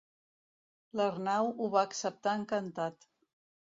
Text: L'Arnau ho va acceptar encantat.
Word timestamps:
L'Arnau 1.01 1.51
ho 1.65 1.69
va 1.75 1.85
acceptar 1.91 2.37
encantat. 2.41 3.07